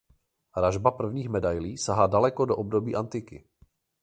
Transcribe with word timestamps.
Ražba 0.57 0.91
prvních 0.91 1.29
medailí 1.29 1.77
sahá 1.77 2.07
daleko 2.07 2.45
do 2.45 2.55
období 2.57 2.95
antiky. 2.95 3.45